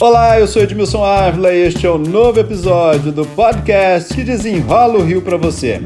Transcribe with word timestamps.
Olá, 0.00 0.40
eu 0.40 0.46
sou 0.46 0.62
Edmilson 0.62 1.04
Ávila 1.04 1.52
e 1.52 1.66
este 1.66 1.86
é 1.86 1.90
o 1.90 1.96
um 1.96 1.98
novo 1.98 2.40
episódio 2.40 3.12
do 3.12 3.26
podcast 3.26 4.14
que 4.14 4.24
desenrola 4.24 4.94
o 4.94 5.02
Rio 5.02 5.20
para 5.20 5.36
você. 5.36 5.78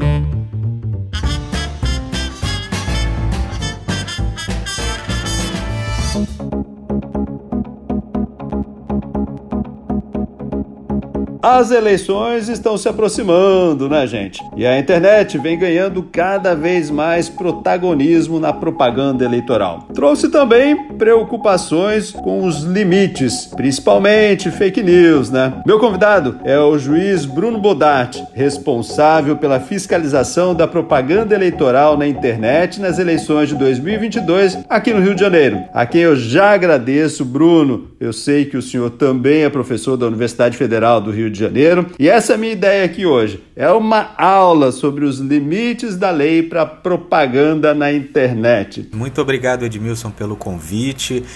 As 11.47 11.69
eleições 11.69 12.49
estão 12.49 12.77
se 12.77 12.89
aproximando, 12.89 13.87
né, 13.87 14.07
gente? 14.07 14.41
E 14.57 14.65
a 14.65 14.79
internet 14.79 15.37
vem 15.37 15.59
ganhando 15.59 16.01
cada 16.03 16.55
vez 16.55 16.89
mais 16.89 17.29
protagonismo 17.29 18.39
na 18.39 18.51
propaganda 18.51 19.23
eleitoral. 19.23 19.87
Trouxe 19.93 20.29
também 20.29 20.87
preocupações 20.95 22.11
com 22.11 22.45
os 22.45 22.63
limites, 22.63 23.47
principalmente 23.55 24.51
fake 24.51 24.81
news, 24.81 25.29
né? 25.29 25.53
Meu 25.65 25.79
convidado 25.79 26.39
é 26.43 26.57
o 26.59 26.77
juiz 26.77 27.25
Bruno 27.25 27.59
Bodatti, 27.59 28.23
responsável 28.33 29.37
pela 29.37 29.59
fiscalização 29.59 30.53
da 30.55 30.67
propaganda 30.67 31.35
eleitoral 31.35 31.97
na 31.97 32.07
internet 32.07 32.79
nas 32.79 32.99
eleições 32.99 33.49
de 33.49 33.55
2022 33.55 34.59
aqui 34.69 34.93
no 34.93 35.01
Rio 35.01 35.15
de 35.15 35.21
Janeiro. 35.21 35.63
A 35.73 35.85
quem 35.85 36.01
eu 36.01 36.15
já 36.15 36.51
agradeço, 36.51 37.25
Bruno. 37.25 37.91
Eu 37.99 38.13
sei 38.13 38.45
que 38.45 38.57
o 38.57 38.61
senhor 38.61 38.91
também 38.91 39.43
é 39.43 39.49
professor 39.49 39.97
da 39.97 40.07
Universidade 40.07 40.57
Federal 40.57 41.01
do 41.01 41.11
Rio 41.11 41.29
de 41.29 41.39
Janeiro. 41.39 41.87
E 41.99 42.09
essa 42.09 42.33
é 42.33 42.35
a 42.35 42.37
minha 42.37 42.53
ideia 42.53 42.85
aqui 42.85 43.05
hoje. 43.05 43.43
É 43.55 43.69
uma 43.69 44.11
aula 44.17 44.71
sobre 44.71 45.05
os 45.05 45.19
limites 45.19 45.95
da 45.95 46.11
lei 46.11 46.43
para 46.43 46.65
propaganda 46.65 47.73
na 47.73 47.91
internet. 47.91 48.89
Muito 48.93 49.21
obrigado, 49.21 49.63
Edmilson, 49.63 50.11
pelo 50.11 50.35
convite. 50.35 50.84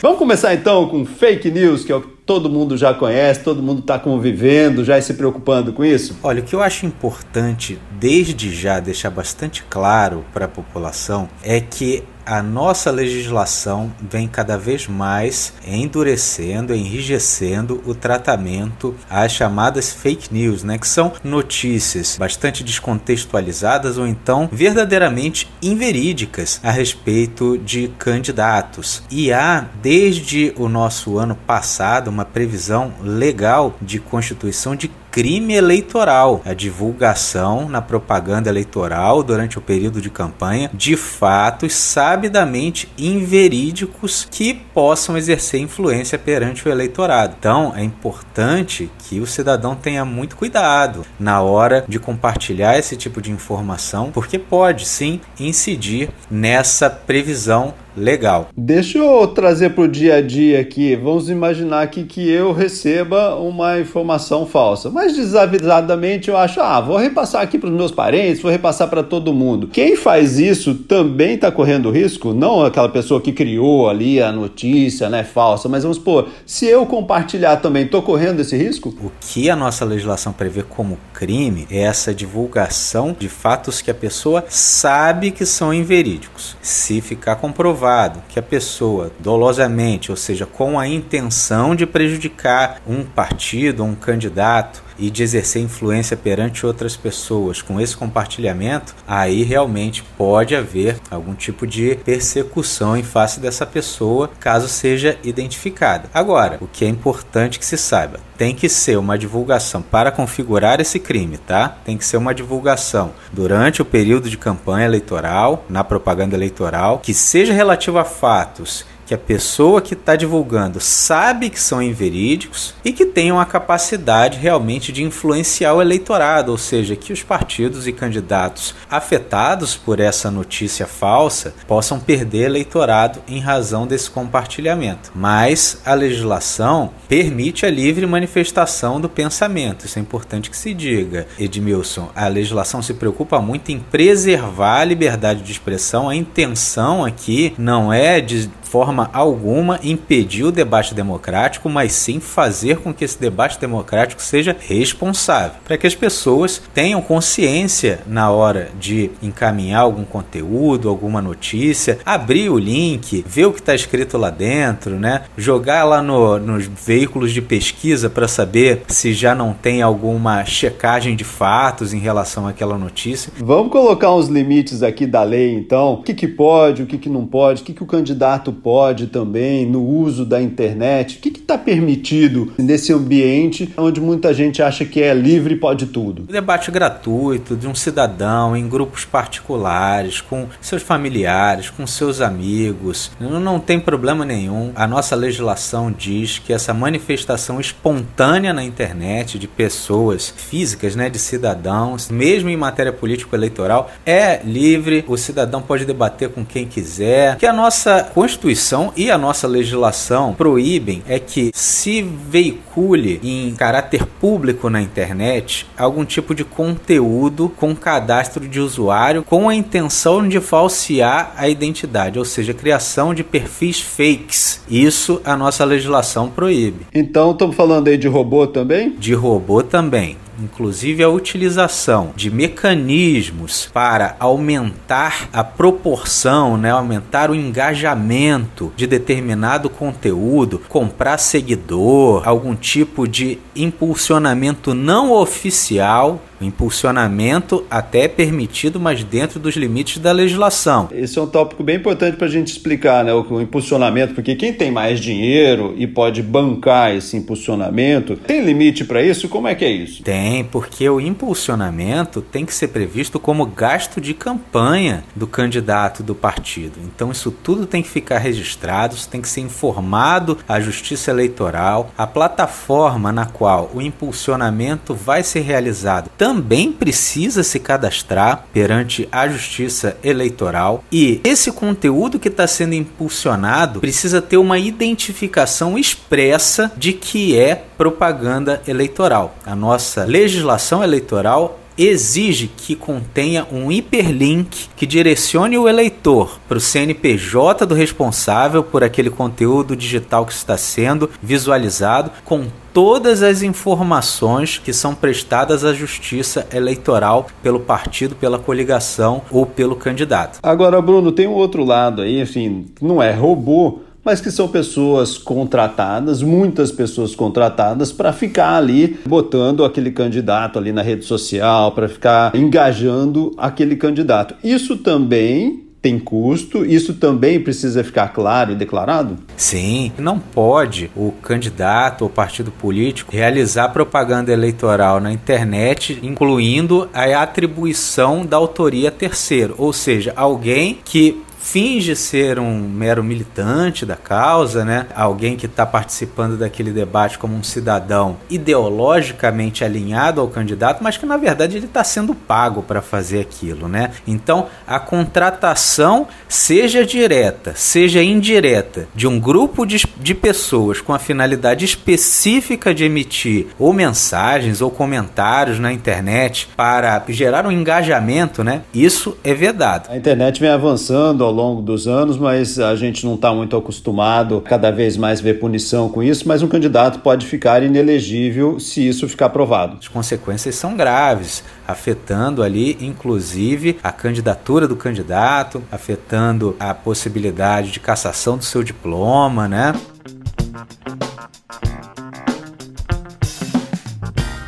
Vamos 0.01 0.17
começar 0.17 0.53
então 0.53 0.87
com 0.87 1.05
fake 1.05 1.49
news, 1.49 1.83
que 1.83 1.91
é 1.91 1.95
o 1.95 2.01
que 2.01 2.19
todo 2.25 2.49
mundo 2.49 2.77
já 2.77 2.93
conhece, 2.93 3.43
todo 3.43 3.61
mundo 3.61 3.79
está 3.79 3.97
convivendo, 3.97 4.85
já 4.85 5.01
se 5.01 5.15
preocupando 5.15 5.73
com 5.73 5.83
isso? 5.83 6.15
Olha, 6.21 6.41
o 6.41 6.45
que 6.45 6.53
eu 6.53 6.61
acho 6.61 6.85
importante 6.85 7.79
desde 7.99 8.53
já 8.53 8.79
deixar 8.79 9.09
bastante 9.09 9.63
claro 9.67 10.23
para 10.31 10.45
a 10.45 10.47
população 10.47 11.27
é 11.41 11.59
que 11.59 12.03
a 12.29 12.43
nossa 12.43 12.91
legislação 12.91 13.91
vem 13.99 14.27
cada 14.27 14.55
vez 14.55 14.87
mais 14.87 15.51
endurecendo, 15.65 16.75
enrijecendo 16.75 17.81
o 17.87 17.95
tratamento 17.95 18.95
às 19.09 19.31
chamadas 19.31 19.91
fake 19.91 20.31
news, 20.31 20.63
né, 20.63 20.77
que 20.77 20.87
são 20.87 21.11
notícias 21.23 22.17
bastante 22.19 22.63
descontextualizadas 22.63 23.97
ou 23.97 24.05
então 24.07 24.47
verdadeiramente 24.51 25.51
inverídicas 25.59 26.59
a 26.63 26.69
respeito 26.69 27.57
de 27.57 27.87
candidatos. 27.97 29.01
E 29.09 29.33
há 29.33 29.65
desde 29.81 30.53
o 30.55 30.69
nosso 30.69 31.17
ano 31.17 31.35
passado 31.35 32.09
uma 32.09 32.25
previsão 32.25 32.93
legal 33.01 33.75
de 33.81 33.97
constituição 33.97 34.75
de 34.75 34.91
crime 35.11 35.53
eleitoral, 35.53 36.41
a 36.45 36.53
divulgação 36.53 37.67
na 37.67 37.81
propaganda 37.81 38.49
eleitoral 38.49 39.23
durante 39.23 39.57
o 39.57 39.61
período 39.61 40.01
de 40.01 40.09
campanha 40.09 40.69
de 40.73 40.95
fatos 40.95 41.73
sabidamente 41.73 42.89
inverídicos 42.97 44.27
que 44.29 44.53
possam 44.53 45.17
exercer 45.17 45.59
influência 45.59 46.17
perante 46.17 46.67
o 46.67 46.71
eleitorado. 46.71 47.35
Então, 47.39 47.73
é 47.75 47.83
importante 47.83 48.89
que 48.99 49.19
o 49.19 49.27
cidadão 49.27 49.75
tenha 49.75 50.05
muito 50.05 50.35
cuidado 50.35 51.05
na 51.19 51.41
hora 51.41 51.83
de 51.87 51.99
compartilhar 51.99 52.77
esse 52.77 52.95
tipo 52.95 53.21
de 53.21 53.31
informação, 53.31 54.11
porque 54.11 54.37
pode 54.37 54.85
sim 54.85 55.19
incidir 55.39 56.09
nessa 56.29 56.89
previsão 56.89 57.73
Legal. 57.99 58.47
Deixa 58.55 58.97
eu 58.97 59.27
trazer 59.27 59.71
para 59.71 59.83
o 59.83 59.87
dia 59.87 60.15
a 60.15 60.21
dia 60.21 60.61
aqui. 60.61 60.95
Vamos 60.95 61.29
imaginar 61.29 61.81
aqui 61.81 62.05
que 62.05 62.29
eu 62.29 62.53
receba 62.53 63.35
uma 63.35 63.77
informação 63.77 64.45
falsa, 64.45 64.89
mas 64.89 65.13
desavisadamente 65.13 66.29
eu 66.29 66.37
acho, 66.37 66.61
ah, 66.61 66.79
vou 66.79 66.95
repassar 66.95 67.41
aqui 67.41 67.57
para 67.59 67.69
os 67.69 67.75
meus 67.75 67.91
parentes, 67.91 68.41
vou 68.41 68.49
repassar 68.49 68.87
para 68.87 69.03
todo 69.03 69.33
mundo. 69.33 69.67
Quem 69.67 69.97
faz 69.97 70.39
isso 70.39 70.73
também 70.73 71.35
está 71.35 71.51
correndo 71.51 71.91
risco? 71.91 72.33
Não 72.33 72.63
aquela 72.63 72.87
pessoa 72.87 73.19
que 73.19 73.33
criou 73.33 73.89
ali 73.89 74.21
a 74.21 74.31
notícia, 74.31 75.09
né, 75.09 75.25
falsa, 75.25 75.67
mas 75.67 75.83
vamos 75.83 75.97
supor, 75.97 76.29
se 76.45 76.65
eu 76.67 76.85
compartilhar 76.85 77.57
também, 77.57 77.83
estou 77.83 78.01
correndo 78.01 78.39
esse 78.39 78.55
risco? 78.55 78.95
O 79.03 79.11
que 79.19 79.49
a 79.49 79.57
nossa 79.57 79.83
legislação 79.83 80.31
prevê 80.31 80.63
como 80.63 80.97
crime 81.13 81.67
é 81.69 81.81
essa 81.81 82.13
divulgação 82.13 83.13
de 83.17 83.27
fatos 83.27 83.81
que 83.81 83.91
a 83.91 83.93
pessoa 83.93 84.45
sabe 84.47 85.31
que 85.31 85.45
são 85.45 85.73
inverídicos. 85.73 86.55
Se 86.61 87.01
ficar 87.01 87.35
comprovado 87.35 87.88
que 88.27 88.39
a 88.39 88.41
pessoa 88.41 89.11
dolosamente, 89.19 90.11
ou 90.11 90.17
seja, 90.17 90.45
com 90.45 90.79
a 90.79 90.87
intenção 90.87 91.75
de 91.75 91.85
prejudicar 91.85 92.81
um 92.87 93.03
partido, 93.03 93.83
um 93.83 93.95
candidato, 93.95 94.83
e 94.99 95.09
de 95.09 95.23
exercer 95.23 95.61
influência 95.61 96.17
perante 96.17 96.65
outras 96.65 96.95
pessoas 96.95 97.61
com 97.61 97.79
esse 97.79 97.95
compartilhamento, 97.95 98.95
aí 99.07 99.43
realmente 99.43 100.03
pode 100.17 100.55
haver 100.55 100.97
algum 101.09 101.33
tipo 101.33 101.65
de 101.65 101.95
persecução 102.03 102.97
em 102.97 103.03
face 103.03 103.39
dessa 103.39 103.65
pessoa, 103.65 104.29
caso 104.39 104.67
seja 104.67 105.17
identificada. 105.23 106.09
Agora, 106.13 106.57
o 106.61 106.67
que 106.67 106.85
é 106.85 106.87
importante 106.87 107.59
que 107.59 107.65
se 107.65 107.77
saiba, 107.77 108.19
tem 108.37 108.55
que 108.55 108.69
ser 108.69 108.97
uma 108.97 109.17
divulgação 109.17 109.81
para 109.81 110.11
configurar 110.11 110.79
esse 110.79 110.99
crime, 110.99 111.37
tá? 111.37 111.77
Tem 111.83 111.97
que 111.97 112.05
ser 112.05 112.17
uma 112.17 112.33
divulgação 112.33 113.11
durante 113.33 113.81
o 113.81 113.85
período 113.85 114.29
de 114.29 114.37
campanha 114.37 114.85
eleitoral, 114.85 115.65
na 115.69 115.83
propaganda 115.83 116.35
eleitoral, 116.35 116.99
que 116.99 117.13
seja 117.13 117.53
relativa 117.53 118.01
a 118.01 118.05
fatos 118.05 118.85
que 119.09 119.13
a 119.15 119.17
pessoa 119.17 119.81
que 119.81 119.95
está 119.95 120.15
divulgando 120.15 120.79
sabe 120.79 121.49
que 121.49 121.59
são 121.59 121.81
inverídicos 121.81 122.75
e 122.85 122.93
que 122.93 123.07
tenham 123.07 123.39
a 123.39 123.45
capacidade 123.45 124.37
realmente 124.37 124.91
de 124.91 125.01
influenciar 125.01 125.73
o 125.73 125.81
eleitorado, 125.81 126.51
ou 126.51 126.59
seja, 126.59 126.95
que 126.95 127.11
os 127.11 127.23
partidos 127.23 127.87
e 127.87 127.91
candidatos 127.91 128.75
afetados 128.87 129.75
por 129.75 129.99
essa 129.99 130.29
notícia 130.29 130.85
falsa 130.85 131.55
possam 131.67 131.99
perder 131.99 132.45
eleitorado 132.45 133.19
em 133.27 133.39
razão 133.39 133.87
desse 133.87 134.11
compartilhamento. 134.11 135.11
Mas 135.15 135.81
a 135.83 135.95
legislação 135.95 136.91
permite 137.07 137.65
a 137.65 137.71
livre 137.71 138.05
manifestação 138.05 139.01
do 139.01 139.09
pensamento, 139.09 139.87
isso 139.87 139.97
é 139.97 140.01
importante 140.03 140.51
que 140.51 140.57
se 140.57 140.71
diga. 140.71 141.25
Edmilson, 141.39 142.11
a 142.15 142.27
legislação 142.27 142.83
se 142.83 142.93
preocupa 142.93 143.41
muito 143.41 143.71
em 143.71 143.79
preservar 143.79 144.81
a 144.81 144.85
liberdade 144.85 145.41
de 145.41 145.51
expressão, 145.51 146.07
a 146.07 146.15
intenção 146.15 147.03
aqui 147.03 147.55
não 147.57 147.91
é 147.91 148.21
de 148.21 148.47
forma 148.69 149.09
alguma 149.11 149.79
impedir 149.83 150.43
o 150.43 150.51
debate 150.51 150.93
democrático, 150.93 151.67
mas 151.67 151.91
sim 151.93 152.19
fazer 152.19 152.77
com 152.77 152.93
que 152.93 153.03
esse 153.03 153.19
debate 153.19 153.59
democrático 153.59 154.21
seja 154.21 154.55
responsável, 154.59 155.59
para 155.65 155.77
que 155.77 155.87
as 155.87 155.95
pessoas 155.95 156.61
tenham 156.73 157.01
consciência 157.01 158.01
na 158.05 158.29
hora 158.29 158.69
de 158.79 159.09
encaminhar 159.23 159.81
algum 159.81 160.05
conteúdo, 160.05 160.87
alguma 160.87 161.21
notícia, 161.21 161.97
abrir 162.05 162.49
o 162.49 162.59
link, 162.59 163.23
ver 163.27 163.45
o 163.45 163.53
que 163.53 163.59
está 163.59 163.73
escrito 163.73 164.17
lá 164.17 164.29
dentro, 164.29 164.99
né? 164.99 165.23
jogar 165.35 165.83
lá 165.83 166.01
no, 166.01 166.37
nos 166.37 166.65
veículos 166.67 167.31
de 167.31 167.41
pesquisa 167.41 168.09
para 168.09 168.27
saber 168.27 168.83
se 168.87 169.13
já 169.13 169.33
não 169.33 169.53
tem 169.53 169.81
alguma 169.81 170.45
checagem 170.45 171.15
de 171.15 171.23
fatos 171.23 171.93
em 171.93 171.99
relação 171.99 172.47
àquela 172.47 172.77
notícia. 172.77 173.31
Vamos 173.37 173.71
colocar 173.71 174.13
uns 174.13 174.27
limites 174.27 174.83
aqui 174.83 175.07
da 175.07 175.23
lei, 175.23 175.55
então. 175.55 175.93
O 175.93 176.03
que, 176.03 176.13
que 176.13 176.27
pode, 176.27 176.83
o 176.83 176.85
que, 176.85 176.97
que 176.97 177.09
não 177.09 177.25
pode, 177.25 177.61
o 177.61 177.65
que, 177.65 177.73
que 177.73 177.83
o 177.83 177.87
candidato 177.87 178.58
pode 178.61 179.07
também 179.07 179.65
no 179.65 179.83
uso 179.83 180.25
da 180.25 180.41
internet? 180.41 181.17
O 181.17 181.21
que 181.21 181.29
está 181.29 181.57
permitido 181.57 182.53
nesse 182.57 182.93
ambiente 182.93 183.73
onde 183.77 184.01
muita 184.01 184.33
gente 184.33 184.61
acha 184.61 184.85
que 184.85 185.01
é 185.01 185.13
livre 185.13 185.53
e 185.55 185.57
pode 185.57 185.87
tudo? 185.87 186.23
O 186.23 186.31
debate 186.31 186.69
gratuito 186.71 187.55
de 187.55 187.67
um 187.67 187.75
cidadão 187.75 188.55
em 188.55 188.67
grupos 188.67 189.05
particulares, 189.05 190.21
com 190.21 190.47
seus 190.61 190.83
familiares, 190.83 191.69
com 191.69 191.87
seus 191.87 192.21
amigos, 192.21 193.11
não, 193.19 193.59
tem 193.59 193.79
problema 193.79 194.25
nenhum. 194.25 194.71
A 194.75 194.87
nossa 194.87 195.15
legislação 195.15 195.91
diz 195.91 196.39
que 196.39 196.53
essa 196.53 196.73
manifestação 196.73 197.59
espontânea 197.59 198.53
na 198.53 198.63
internet 198.63 199.39
de 199.39 199.47
pessoas 199.47 200.33
físicas, 200.35 200.95
né, 200.95 201.09
de 201.09 201.19
cidadãos, 201.19 202.09
mesmo 202.09 202.49
em 202.49 202.57
matéria 202.57 202.91
político-eleitoral, 202.91 203.91
é 204.05 204.41
livre. 204.43 205.03
O 205.07 205.17
cidadão 205.17 205.61
pode 205.61 205.85
debater 205.85 206.29
com 206.29 206.45
quem 206.45 206.65
quiser. 206.65 207.37
Que 207.37 207.45
a 207.45 207.53
nossa 207.53 208.03
Constituição 208.03 208.48
Constituição 208.49 208.91
e 208.97 209.11
a 209.11 209.17
nossa 209.17 209.47
legislação 209.47 210.33
proíbem 210.33 211.03
é 211.07 211.19
que 211.19 211.51
se 211.53 212.01
veicule 212.01 213.19
em 213.23 213.53
caráter 213.53 214.05
público 214.05 214.71
na 214.71 214.81
internet 214.81 215.67
algum 215.77 216.03
tipo 216.03 216.33
de 216.33 216.43
conteúdo 216.43 217.49
com 217.49 217.75
cadastro 217.75 218.47
de 218.47 218.59
usuário 218.59 219.23
com 219.23 219.49
a 219.49 219.53
intenção 219.53 220.27
de 220.27 220.39
falsear 220.39 221.33
a 221.37 221.47
identidade, 221.47 222.17
ou 222.17 222.25
seja, 222.25 222.53
criação 222.53 223.13
de 223.13 223.23
perfis 223.23 223.79
fakes. 223.81 224.63
Isso 224.67 225.21
a 225.23 225.37
nossa 225.37 225.63
legislação 225.63 226.29
proíbe. 226.29 226.87
Então 226.93 227.31
estamos 227.31 227.55
falando 227.55 227.87
aí 227.87 227.97
de 227.97 228.07
robô 228.07 228.47
também? 228.47 228.95
De 228.97 229.13
robô 229.13 229.61
também 229.61 230.17
inclusive 230.41 231.03
a 231.03 231.09
utilização 231.09 232.11
de 232.15 232.31
mecanismos 232.31 233.69
para 233.73 234.15
aumentar 234.19 235.29
a 235.33 235.43
proporção, 235.43 236.57
né, 236.57 236.71
aumentar 236.71 237.29
o 237.29 237.35
engajamento 237.35 238.38
de 238.75 238.87
determinado 238.87 239.69
conteúdo, 239.69 240.61
comprar 240.69 241.17
seguidor, 241.17 242.27
algum 242.27 242.55
tipo 242.55 243.07
de 243.07 243.39
impulsionamento 243.55 244.73
não 244.73 245.11
oficial 245.11 246.21
o 246.39 246.45
impulsionamento 246.45 247.65
até 247.69 247.99
é 248.03 248.07
permitido, 248.07 248.79
mas 248.79 249.03
dentro 249.03 249.39
dos 249.39 249.55
limites 249.55 249.97
da 249.97 250.11
legislação. 250.11 250.87
Esse 250.91 251.19
é 251.19 251.21
um 251.21 251.27
tópico 251.27 251.63
bem 251.63 251.75
importante 251.75 252.15
para 252.15 252.27
a 252.27 252.29
gente 252.29 252.47
explicar, 252.47 253.03
né? 253.03 253.13
O, 253.13 253.41
impulsionamento, 253.41 254.13
porque 254.13 254.35
quem 254.35 254.53
tem 254.53 254.71
mais 254.71 254.99
dinheiro 254.99 255.73
e 255.77 255.85
pode 255.85 256.23
bancar 256.23 256.95
esse 256.95 257.17
impulsionamento, 257.17 258.15
tem 258.15 258.43
limite 258.43 258.85
para 258.85 259.03
isso? 259.03 259.27
Como 259.27 259.47
é 259.47 259.55
que 259.55 259.65
é 259.65 259.71
isso? 259.71 260.01
Tem, 260.03 260.43
porque 260.45 260.89
o 260.89 260.99
impulsionamento 260.99 262.21
tem 262.21 262.45
que 262.45 262.53
ser 262.53 262.69
previsto 262.69 263.19
como 263.19 263.45
gasto 263.45 263.99
de 263.99 264.13
campanha 264.13 265.03
do 265.15 265.27
candidato 265.27 266.01
do 266.01 266.15
partido. 266.15 266.79
Então 266.83 267.11
isso 267.11 267.31
tudo 267.31 267.65
tem 267.65 267.81
que 267.81 267.89
ficar 267.89 268.19
registrado, 268.19 268.95
isso 268.95 269.09
tem 269.09 269.21
que 269.21 269.27
ser 269.27 269.41
informado 269.41 270.37
à 270.47 270.59
Justiça 270.59 271.11
Eleitoral, 271.11 271.91
a 271.97 272.07
plataforma 272.07 273.11
na 273.11 273.25
qual 273.25 273.69
o 273.73 273.81
impulsionamento 273.81 274.93
vai 274.93 275.23
ser 275.23 275.41
realizado 275.41 276.09
também 276.29 276.71
precisa 276.71 277.41
se 277.41 277.57
cadastrar 277.59 278.45
perante 278.53 279.09
a 279.11 279.27
Justiça 279.27 279.97
Eleitoral 280.03 280.83
e 280.91 281.19
esse 281.23 281.51
conteúdo 281.51 282.19
que 282.19 282.27
está 282.27 282.45
sendo 282.45 282.75
impulsionado 282.75 283.79
precisa 283.79 284.21
ter 284.21 284.37
uma 284.37 284.59
identificação 284.59 285.75
expressa 285.75 286.71
de 286.77 286.93
que 286.93 287.35
é 287.35 287.55
propaganda 287.55 288.61
eleitoral. 288.67 289.35
A 289.43 289.55
nossa 289.55 290.03
legislação 290.03 290.83
eleitoral 290.83 291.58
exige 291.79 292.47
que 292.47 292.75
contenha 292.75 293.47
um 293.49 293.71
hiperlink 293.71 294.67
que 294.75 294.85
direcione 294.85 295.57
o 295.57 295.67
eleitor 295.67 296.37
para 296.47 296.57
o 296.57 296.61
CNPJ 296.61 297.65
do 297.65 297.73
responsável 297.73 298.61
por 298.61 298.83
aquele 298.83 299.09
conteúdo 299.09 299.75
digital 299.75 300.25
que 300.25 300.33
está 300.33 300.57
sendo 300.57 301.09
visualizado 301.21 302.11
com 302.25 302.47
todas 302.73 303.23
as 303.23 303.41
informações 303.41 304.57
que 304.57 304.73
são 304.73 304.93
prestadas 304.93 305.63
à 305.63 305.73
justiça 305.73 306.47
eleitoral 306.53 307.27
pelo 307.41 307.59
partido, 307.59 308.15
pela 308.15 308.37
coligação 308.37 309.21
ou 309.31 309.45
pelo 309.45 309.75
candidato. 309.75 310.39
Agora, 310.43 310.81
Bruno, 310.81 311.11
tem 311.11 311.27
um 311.27 311.33
outro 311.33 311.63
lado 311.63 312.01
aí, 312.01 312.21
enfim, 312.21 312.67
não 312.81 313.01
é 313.01 313.11
robô, 313.11 313.79
mas 314.09 314.19
que 314.19 314.31
são 314.31 314.47
pessoas 314.47 315.19
contratadas, 315.19 316.23
muitas 316.23 316.71
pessoas 316.71 317.13
contratadas 317.13 317.91
para 317.91 318.11
ficar 318.11 318.55
ali 318.55 318.99
botando 319.05 319.63
aquele 319.63 319.91
candidato 319.91 320.57
ali 320.57 320.71
na 320.71 320.81
rede 320.81 321.05
social, 321.05 321.73
para 321.73 321.87
ficar 321.87 322.35
engajando 322.35 323.31
aquele 323.37 323.75
candidato. 323.75 324.33
Isso 324.43 324.77
também 324.77 325.63
tem 325.79 325.99
custo, 325.99 326.65
isso 326.65 326.95
também 326.95 327.39
precisa 327.39 327.83
ficar 327.83 328.07
claro 328.07 328.51
e 328.51 328.55
declarado? 328.55 329.15
Sim, 329.37 329.91
não 329.99 330.17
pode 330.17 330.89
o 330.95 331.11
candidato 331.21 332.01
ou 332.01 332.09
partido 332.09 332.49
político 332.49 333.11
realizar 333.11 333.69
propaganda 333.69 334.33
eleitoral 334.33 334.99
na 334.99 335.11
internet, 335.11 335.99
incluindo 336.01 336.89
a 336.93 337.21
atribuição 337.21 338.25
da 338.25 338.37
autoria 338.37 338.89
terceiro, 338.89 339.53
ou 339.57 339.71
seja, 339.71 340.11
alguém 340.15 340.79
que 340.83 341.21
finge 341.39 341.95
ser 341.95 342.37
um 342.37 342.59
mero 342.59 343.03
militante 343.03 343.85
da 343.85 343.95
causa, 343.95 344.65
né? 344.65 344.87
Alguém 344.95 345.35
que 345.35 345.45
está 345.45 345.65
participando 345.65 346.37
daquele 346.37 346.71
debate 346.71 347.17
como 347.17 347.35
um 347.35 347.43
cidadão 347.43 348.17
ideologicamente 348.29 349.63
alinhado 349.63 350.21
ao 350.21 350.27
candidato, 350.27 350.83
mas 350.83 350.97
que 350.97 351.05
na 351.05 351.17
verdade 351.17 351.57
ele 351.57 351.65
está 351.65 351.83
sendo 351.83 352.13
pago 352.13 352.61
para 352.61 352.81
fazer 352.81 353.21
aquilo, 353.21 353.67
né? 353.67 353.91
Então 354.05 354.47
a 354.67 354.79
contratação, 354.79 356.07
seja 356.27 356.85
direta, 356.85 357.53
seja 357.55 358.03
indireta, 358.03 358.87
de 358.93 359.07
um 359.07 359.19
grupo 359.19 359.65
de, 359.65 359.83
de 359.97 360.13
pessoas 360.13 360.81
com 360.81 360.93
a 360.93 360.99
finalidade 360.99 361.63
específica 361.63 362.73
de 362.73 362.83
emitir 362.83 363.47
ou 363.57 363.71
mensagens 363.73 364.61
ou 364.61 364.69
comentários 364.69 365.59
na 365.59 365.71
internet 365.71 366.49
para 366.55 367.03
gerar 367.07 367.45
um 367.45 367.51
engajamento, 367.51 368.43
né? 368.43 368.61
Isso 368.73 369.17
é 369.23 369.33
vedado. 369.33 369.89
A 369.89 369.97
internet 369.97 370.39
vem 370.39 370.49
avançando 370.49 371.28
ao 371.29 371.33
longo 371.35 371.61
dos 371.61 371.87
anos, 371.87 372.17
mas 372.17 372.59
a 372.59 372.75
gente 372.75 373.05
não 373.05 373.13
está 373.15 373.33
muito 373.33 373.55
acostumado 373.55 374.41
cada 374.41 374.71
vez 374.71 374.97
mais 374.97 375.21
ver 375.21 375.39
punição 375.39 375.87
com 375.87 376.03
isso, 376.03 376.27
mas 376.27 376.41
um 376.43 376.47
candidato 376.47 376.99
pode 376.99 377.25
ficar 377.25 377.63
inelegível 377.63 378.59
se 378.59 378.85
isso 378.85 379.07
ficar 379.07 379.27
aprovado. 379.27 379.77
As 379.79 379.87
consequências 379.87 380.55
são 380.55 380.75
graves, 380.75 381.43
afetando 381.67 382.43
ali, 382.43 382.77
inclusive, 382.81 383.77
a 383.83 383.91
candidatura 383.91 384.67
do 384.67 384.75
candidato, 384.75 385.61
afetando 385.71 386.55
a 386.59 386.73
possibilidade 386.73 387.71
de 387.71 387.79
cassação 387.79 388.37
do 388.37 388.43
seu 388.43 388.63
diploma, 388.63 389.47
né? 389.47 389.73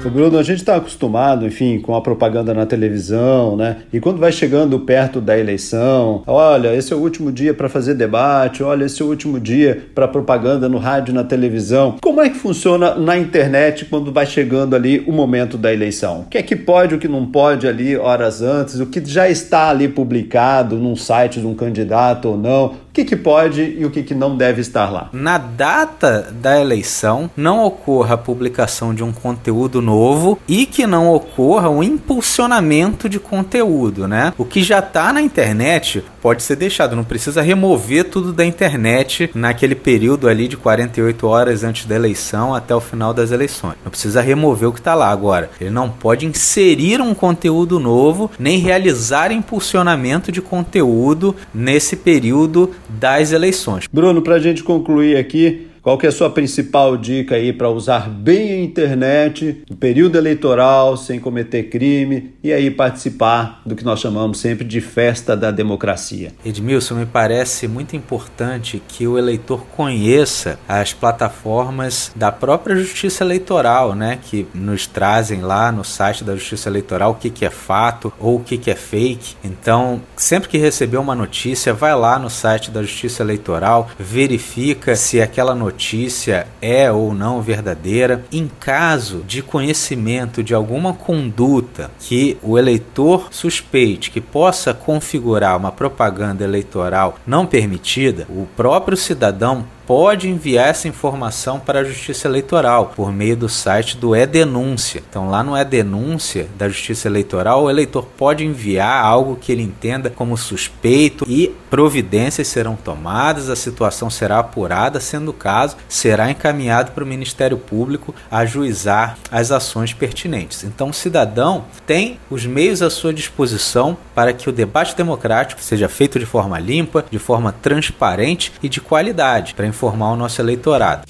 O 0.04 0.10
Bruno, 0.10 0.40
a 0.40 0.44
gente 0.44 0.58
está 0.58 0.78
acostumado, 0.78 1.46
enfim, 1.46 1.80
com 1.80 1.96
a 1.96 2.02
propaganda 2.02 2.56
na 2.56 2.66
televisão, 2.66 3.56
né? 3.56 3.78
E 3.94 4.00
quando 4.00 4.18
vai 4.18 4.32
chegando 4.32 4.80
perto 4.80 5.22
da 5.22 5.38
eleição, 5.38 6.24
olha, 6.26 6.76
esse 6.76 6.92
é 6.92 6.96
o 6.96 7.00
último 7.00 7.32
dia 7.32 7.54
para 7.54 7.70
fazer 7.70 7.94
debate, 7.94 8.64
olha, 8.64 8.86
esse 8.86 9.00
é 9.00 9.06
o 9.06 9.08
último 9.08 9.40
dia 9.40 9.90
para 9.94 10.08
propaganda 10.08 10.68
no 10.68 10.80
rádio, 10.80 11.14
na 11.14 11.24
televisão. 11.24 11.98
Como 12.02 12.20
é 12.20 12.32
que 12.32 12.36
funciona 12.38 12.96
na 12.96 13.16
internet 13.16 13.86
quando 13.86 14.12
vai 14.12 14.26
chegando 14.26 14.76
ali 14.76 15.04
o 15.06 15.12
momento 15.12 15.56
da 15.56 15.72
eleição? 15.72 16.22
O 16.22 16.26
que 16.26 16.38
é 16.40 16.42
que 16.42 16.56
pode, 16.56 16.96
o 16.96 16.98
que 16.98 17.08
não 17.08 17.28
pode 17.28 17.68
ali 17.68 17.96
horas 17.96 18.42
antes, 18.42 18.80
o 18.80 18.88
que 18.88 19.06
já 19.06 19.30
está 19.30 19.70
ali 19.70 19.88
publicado 19.88 20.78
num 20.78 20.96
site 20.96 21.40
de 21.40 21.46
um 21.46 21.54
candidato 21.54 22.30
ou 22.30 22.38
não? 22.38 22.74
O 22.92 22.94
que, 22.94 23.06
que 23.06 23.16
pode 23.16 23.62
e 23.62 23.86
o 23.86 23.90
que, 23.90 24.04
que 24.04 24.14
não 24.14 24.36
deve 24.36 24.60
estar 24.60 24.90
lá? 24.90 25.10
Na 25.14 25.38
data 25.38 26.30
da 26.30 26.60
eleição, 26.60 27.32
não 27.38 27.64
ocorra 27.64 28.16
a 28.16 28.18
publicação 28.18 28.94
de 28.94 29.02
um 29.02 29.14
conteúdo 29.14 29.82
novo 29.82 30.38
e 30.46 30.66
que 30.66 30.86
não 30.86 31.08
ocorra 31.08 31.70
um 31.70 31.82
impulsionamento 31.82 33.08
de 33.08 33.18
conteúdo, 33.18 34.10
né? 34.10 34.34
O 34.38 34.44
que 34.44 34.62
já 34.62 34.80
está 34.80 35.14
na 35.14 35.22
internet 35.22 36.04
pode 36.22 36.44
ser 36.44 36.56
deixado, 36.56 36.96
não 36.96 37.04
precisa 37.04 37.42
remover 37.42 38.06
tudo 38.06 38.32
da 38.32 38.46
internet 38.46 39.30
naquele 39.34 39.76
período 39.76 40.28
ali 40.28 40.48
de 40.48 40.56
48 40.56 41.28
horas 41.28 41.64
antes 41.64 41.86
da 41.86 41.96
eleição 41.96 42.54
até 42.54 42.76
o 42.76 42.80
final 42.80 43.14
das 43.14 43.32
eleições. 43.32 43.76
Não 43.84 43.92
precisa 43.92 44.22
remover 44.22 44.70
o 44.70 44.74
que 44.74 44.80
está 44.80 44.94
lá 44.94 45.10
agora. 45.10 45.50
Ele 45.60 45.70
não 45.70 45.90
pode 45.90 46.26
inserir 46.26 47.02
um 47.02 47.14
conteúdo 47.14 47.80
novo 47.80 48.30
nem 48.38 48.60
realizar 48.60 49.32
impulsionamento 49.32 50.32
de 50.32 50.42
conteúdo 50.42 51.36
nesse 51.54 51.96
período 51.96 52.72
das 52.88 53.32
eleições. 53.32 53.88
Bruno, 53.92 54.22
para 54.22 54.36
a 54.36 54.40
gente 54.40 54.64
concluir 54.64 55.18
aqui, 55.18 55.71
qual 55.82 55.98
que 55.98 56.06
é 56.06 56.10
a 56.10 56.12
sua 56.12 56.30
principal 56.30 56.96
dica 56.96 57.36
aí 57.36 57.52
para 57.52 57.68
usar 57.68 58.08
bem 58.08 58.52
a 58.52 58.60
internet 58.60 59.64
no 59.68 59.76
período 59.76 60.16
eleitoral, 60.16 60.96
sem 60.96 61.20
cometer 61.20 61.64
crime 61.64 62.36
e 62.44 62.54
aí 62.54 62.70
participar 62.70 63.62
do 63.66 63.76
que 63.76 63.84
nós 63.84 64.00
chamamos 64.00 64.40
sempre 64.40 64.64
de 64.64 64.80
festa 64.80 65.36
da 65.36 65.50
democracia? 65.50 66.34
Edmilson, 66.46 66.96
me 66.96 67.06
parece 67.08 67.68
muito 67.68 67.96
importante 67.96 68.82
que 68.88 69.08
o 69.08 69.18
eleitor 69.18 69.66
conheça 69.76 70.60
as 70.68 70.94
plataformas 70.94 72.12
da 72.16 72.32
própria 72.32 72.76
Justiça 72.76 73.24
Eleitoral, 73.24 73.96
né, 73.96 74.20
que 74.22 74.46
nos 74.54 74.86
trazem 74.86 75.42
lá 75.42 75.72
no 75.72 75.84
site 75.84 76.24
da 76.24 76.36
Justiça 76.36 76.70
Eleitoral 76.70 77.12
o 77.12 77.16
que, 77.16 77.32
que 77.32 77.44
é 77.44 77.50
fato 77.50 78.14
ou 78.20 78.36
o 78.36 78.44
que, 78.44 78.56
que 78.56 78.70
é 78.70 78.76
fake. 78.76 79.36
Então, 79.44 80.00
sempre 80.16 80.48
que 80.48 80.60
receber 80.60 80.98
uma 80.98 81.16
notícia, 81.16 81.74
vai 81.74 81.96
lá 81.96 82.20
no 82.20 82.30
site 82.30 82.70
da 82.70 82.84
Justiça 82.84 83.24
Eleitoral, 83.24 83.90
verifica 83.98 84.96
se 84.96 85.20
aquela 85.20 85.56
notícia 85.56 85.71
notícia 85.72 86.48
é 86.62 86.92
ou 86.92 87.14
não 87.14 87.42
verdadeira. 87.42 88.24
Em 88.32 88.50
caso 88.60 89.24
de 89.26 89.42
conhecimento 89.42 90.44
de 90.44 90.54
alguma 90.54 90.94
conduta 90.94 91.90
que 92.00 92.38
o 92.44 92.60
eleitor 92.60 93.30
suspeite 93.32 94.12
que 94.12 94.20
possa 94.20 94.74
configurar 94.74 95.58
uma 95.58 95.72
propaganda 95.72 96.44
eleitoral 96.44 97.18
não 97.26 97.46
permitida, 97.46 98.28
o 98.30 98.46
próprio 98.56 98.98
cidadão 98.98 99.66
pode 99.92 100.30
enviar 100.30 100.70
essa 100.70 100.88
informação 100.88 101.60
para 101.60 101.82
a 101.82 101.84
Justiça 101.84 102.26
Eleitoral 102.26 102.94
por 102.96 103.12
meio 103.12 103.36
do 103.36 103.50
site 103.50 103.98
do 103.98 104.16
E-Denúncia. 104.16 105.04
Então, 105.10 105.30
lá 105.30 105.44
no 105.44 105.58
E-Denúncia 105.58 106.48
da 106.58 106.70
Justiça 106.70 107.10
Eleitoral, 107.10 107.66
o 107.66 107.70
eleitor 107.70 108.06
pode 108.06 108.46
enviar 108.46 109.04
algo 109.04 109.36
que 109.36 109.52
ele 109.52 109.62
entenda 109.62 110.10
como 110.10 110.38
suspeito 110.38 111.26
e 111.28 111.54
providências 111.70 112.48
serão 112.48 112.78
tomadas, 112.78 113.50
a 113.50 113.56
situação 113.58 114.10
será 114.10 114.40
apurada, 114.40 115.02
sendo 115.02 115.32
o 115.32 115.34
caso, 115.34 115.76
será 115.90 116.32
encaminhado 116.32 116.92
para 116.92 117.04
o 117.04 117.08
Ministério 117.08 117.58
Público 117.58 118.16
ajuizar 118.32 119.18
as 119.30 119.52
ações 119.52 119.94
pertinentes. 119.94 120.64
Então, 120.64 120.92
o 120.92 120.94
cidadão 120.94 121.66
tem 121.86 122.18
os 122.30 122.46
meios 122.46 122.82
à 122.82 122.90
sua 122.90 123.14
disposição 123.14 123.98
para 124.16 124.32
que 124.32 124.48
o 124.48 124.54
debate 124.54 124.96
democrático 124.96 125.62
seja 125.62 125.90
feito 125.90 126.18
de 126.18 126.26
forma 126.26 126.58
limpa, 126.58 127.04
de 127.12 127.20
forma 127.20 127.52
transparente 127.52 128.54
e 128.64 128.70
de 128.70 128.80
qualidade, 128.80 129.54
para 129.54 129.68
informar 129.82 130.12
o 130.12 130.16
nosso 130.16 130.40
eleitorado. 130.40 131.08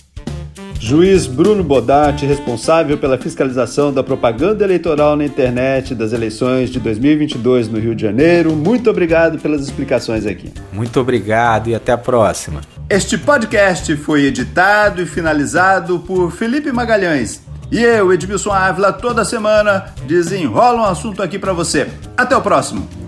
Juiz 0.80 1.28
Bruno 1.28 1.64
Bodatti, 1.64 2.26
responsável 2.26 2.98
pela 2.98 3.18
fiscalização 3.18 3.94
da 3.94 4.02
propaganda 4.02 4.64
eleitoral 4.64 5.16
na 5.16 5.24
internet 5.24 5.94
das 5.94 6.12
eleições 6.12 6.72
de 6.72 6.80
2022 6.80 7.68
no 7.68 7.78
Rio 7.78 7.94
de 7.94 8.02
Janeiro, 8.02 8.56
muito 8.56 8.90
obrigado 8.90 9.38
pelas 9.38 9.62
explicações 9.62 10.26
aqui. 10.26 10.52
Muito 10.74 11.00
obrigado 11.00 11.70
e 11.70 11.76
até 11.76 11.92
a 11.92 11.98
próxima. 11.98 12.62
Este 12.90 13.16
podcast 13.18 13.96
foi 13.98 14.24
editado 14.24 15.04
e 15.04 15.06
finalizado 15.06 16.00
por 16.00 16.32
Felipe 16.32 16.72
Magalhães. 16.72 17.42
E 17.72 17.80
eu, 17.80 18.12
Edmilson 18.12 18.52
Ávila, 18.52 18.92
toda 18.92 19.24
semana 19.24 19.94
desenrola 20.08 20.82
um 20.82 20.86
assunto 20.86 21.22
aqui 21.22 21.38
para 21.38 21.54
você. 21.54 21.88
Até 22.18 22.36
o 22.36 22.42
próximo! 22.42 23.01